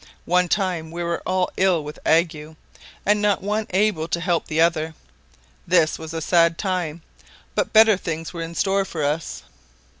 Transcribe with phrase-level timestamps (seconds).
[0.25, 2.55] One time we were all ill with ague,
[3.05, 4.95] and not one able to help the other;
[5.67, 7.03] this was a sad time;
[7.53, 9.43] but better things were in store for us.